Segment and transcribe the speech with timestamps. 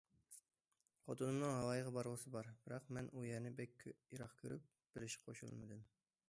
[1.01, 5.87] خوتۇنۇمنىڭ ھاۋايغا بارغۇسى بار، بىراق مەن ئۇ يەرنى بەك يىراق كۆرۈپ، بېرىشقا قوشۇلمىدىم.